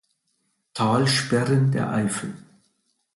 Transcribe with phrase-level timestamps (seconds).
[0.73, 2.33] Talsperren der Eifel